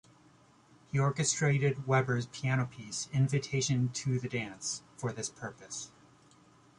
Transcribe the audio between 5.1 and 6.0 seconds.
this purpose.